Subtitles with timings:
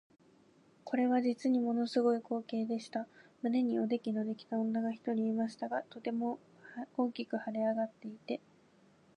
[0.83, 3.05] これは実にもの凄い光景でした。
[3.43, 6.39] 胸におできのできた女が一人いましたが、とても
[6.97, 8.41] 大きく脹れ上っていて、